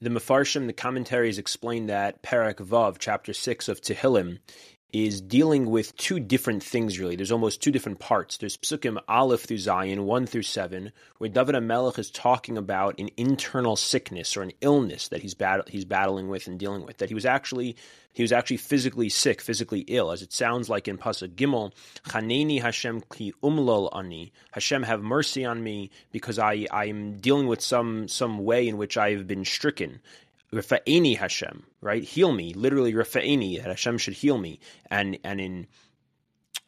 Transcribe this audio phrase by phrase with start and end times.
[0.00, 4.38] the Mefarshim, the commentaries explain that Perek Vav, chapter 6 of Tehillim,
[4.92, 7.14] is dealing with two different things, really.
[7.14, 8.38] There's almost two different parts.
[8.38, 13.10] There's Psukim Aleph through Zayin, 1 through 7, where David HaMelech is talking about an
[13.16, 17.10] internal sickness or an illness that he's, bat- he's battling with and dealing with, that
[17.10, 17.76] he was actually
[18.18, 21.72] he was actually physically sick, physically ill, as it sounds like in Pasuk Gimel,
[22.08, 24.32] Chaneni Hashem ki umlol ani.
[24.50, 28.76] Hashem have mercy on me because I, I am dealing with some some way in
[28.76, 30.00] which I have been stricken.
[30.52, 32.02] Rafa'ini Hashem, right?
[32.02, 34.60] Heal me, literally Rafa'ini, Hashem should heal me.
[34.90, 35.66] And and in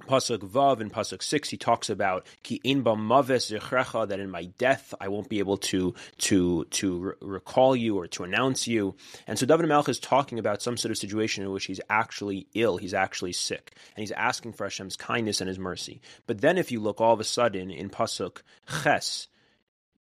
[0.07, 4.45] Pasuk Vav and Pasuk Six, he talks about ki in maves zichrecha that in my
[4.59, 8.97] death I won't be able to to to re- recall you or to announce you.
[9.27, 12.47] And so David Melech is talking about some sort of situation in which he's actually
[12.55, 16.01] ill, he's actually sick, and he's asking for Hashem's kindness and His mercy.
[16.27, 18.43] But then, if you look all of a sudden in Pasuk
[18.83, 19.29] Ches,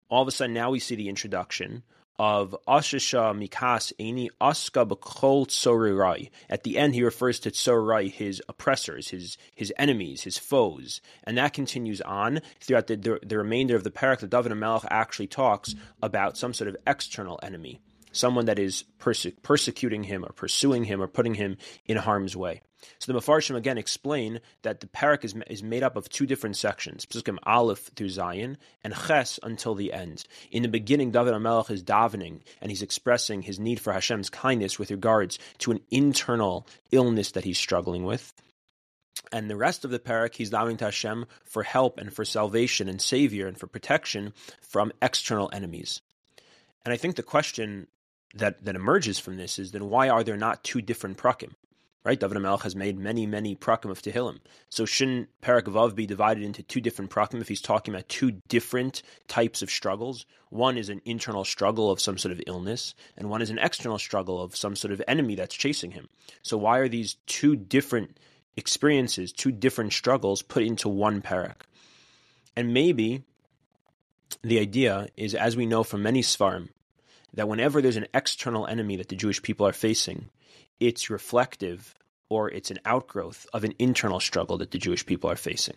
[0.09, 1.83] all of a sudden now we see the introduction
[2.19, 6.31] of Ashisha Mikas Eni Aska B'Kol Tsorirai.
[6.49, 11.37] At the end, he refers to Tsorirai, his oppressors, his his enemies, his foes, and
[11.39, 14.21] that continues on throughout the, the, the remainder of the perek.
[14.21, 17.81] The David Melech actually talks about some sort of external enemy,
[18.15, 22.63] someone that is perse- persecuting him or pursuing him or putting him in harm's way.
[22.99, 26.57] So the Mefarshim again explain that the perek is, is made up of two different
[26.57, 30.25] sections, Psukim Aleph through Zayin and Ches until the end.
[30.51, 34.79] In the beginning, David HaMelech is davening and he's expressing his need for Hashem's kindness
[34.79, 38.33] with regards to an internal illness that he's struggling with.
[39.33, 42.89] And the rest of the perek, he's davening to Hashem for help and for salvation
[42.89, 46.03] and savior and for protection from external enemies.
[46.85, 47.87] And I think the question
[48.35, 51.53] that, that emerges from this is then why are there not two different prakim?
[52.05, 52.21] right?
[52.21, 54.39] David Melech has made many, many prakim of Tehillim.
[54.69, 58.43] So shouldn't Perek Vav be divided into two different prakim if he's talking about two
[58.49, 60.27] different types of struggles?
[60.51, 63.99] One is an internal struggle of some sort of illness, and one is an external
[63.99, 66.09] struggle of some sort of enemy that's chasing him.
[66.43, 68.19] So why are these two different
[68.57, 71.63] experiences, two different struggles put into one perek?
[72.55, 73.25] And maybe
[74.43, 76.69] the idea is, as we know from many svarim,
[77.35, 80.31] that whenever there's an external enemy that the Jewish people are facing,
[80.81, 81.95] it's reflective
[82.29, 85.77] or it's an outgrowth of an internal struggle that the Jewish people are facing.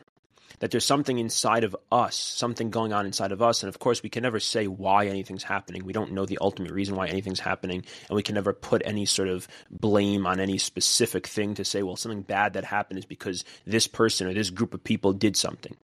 [0.60, 3.62] That there's something inside of us, something going on inside of us.
[3.62, 5.86] And of course, we can never say why anything's happening.
[5.86, 7.84] We don't know the ultimate reason why anything's happening.
[8.10, 11.84] And we can never put any sort of blame on any specific thing to say,
[11.84, 15.36] well, something bad that happened is because this person or this group of people did
[15.38, 15.76] something.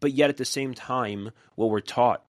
[0.00, 2.24] But yet at the same time, what we're taught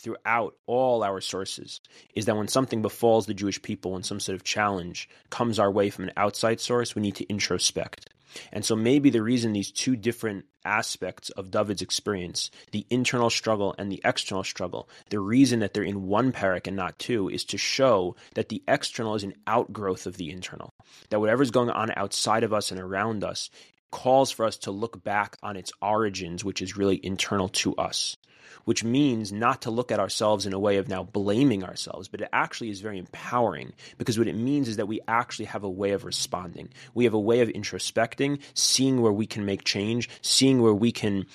[0.00, 1.80] throughout all our sources
[2.14, 5.70] is that when something befalls the Jewish people, when some sort of challenge comes our
[5.70, 8.06] way from an outside source, we need to introspect.
[8.52, 13.74] And so maybe the reason these two different aspects of David's experience, the internal struggle
[13.76, 17.44] and the external struggle, the reason that they're in one perek and not two is
[17.46, 20.72] to show that the external is an outgrowth of the internal.
[21.10, 23.50] That whatever's going on outside of us and around us
[23.90, 28.16] calls for us to look back on its origins, which is really internal to us
[28.64, 32.20] which means not to look at ourselves in a way of now blaming ourselves, but
[32.20, 35.70] it actually is very empowering because what it means is that we actually have a
[35.70, 36.68] way of responding.
[36.94, 40.92] We have a way of introspecting, seeing where we can make change, seeing where we
[40.92, 41.26] can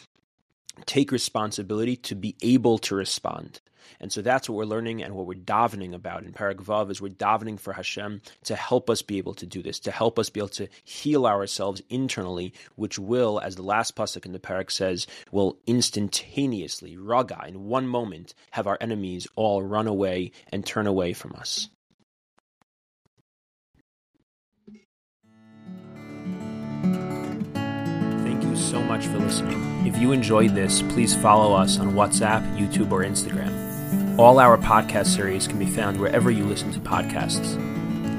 [0.86, 3.62] take responsibility to be able to respond.
[4.00, 7.02] And so that's what we're learning and what we're davening about in Perek Vav is
[7.02, 10.30] we're davening for Hashem to help us be able to do this, to help us
[10.30, 14.72] be able to heal ourselves internally, which will, as the last pasuk in the perek
[14.72, 20.88] says, will instantaneously, raga, in one moment, have our enemies all run away and turn
[20.88, 21.70] away from us.
[28.24, 29.88] Thank you so much for listening.
[29.88, 33.65] If you enjoyed this, please follow us on WhatsApp, YouTube, or Instagram.
[34.18, 37.60] All our podcast series can be found wherever you listen to podcasts.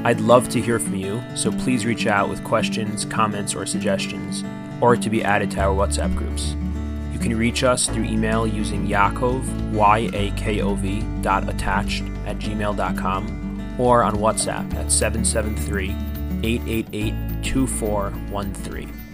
[0.04, 4.44] I'd love to hear from you, so please reach out with questions, comments, or suggestions,
[4.82, 6.54] or to be added to our WhatsApp groups.
[7.14, 14.16] You can reach us through email using Yakov, Y-A-K-O-V, dot attached at gmail.com, or on
[14.16, 15.96] WhatsApp at 773
[16.42, 19.05] 888 2413.